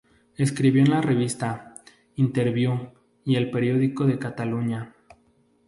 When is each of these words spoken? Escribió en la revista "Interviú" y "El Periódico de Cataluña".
Escribió 0.35 0.81
en 0.81 0.89
la 0.89 0.99
revista 0.99 1.75
"Interviú" 2.15 2.89
y 3.23 3.35
"El 3.35 3.51
Periódico 3.51 4.05
de 4.07 4.17
Cataluña". 4.17 4.95